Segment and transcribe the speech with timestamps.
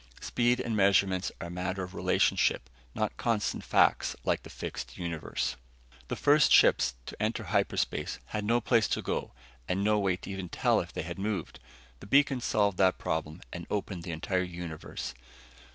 [0.19, 5.57] Speed and measurements are a matter of relationship, not constant facts like the fixed universe.
[6.07, 9.33] The first ships to enter hyperspace had no place to go
[9.69, 11.59] and no way to even tell if they had moved.
[11.99, 15.13] The beacons solved that problem and opened the entire universe.